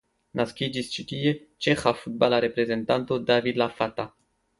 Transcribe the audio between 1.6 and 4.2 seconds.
ĉeĥa futbala reprezentanto David Lafata.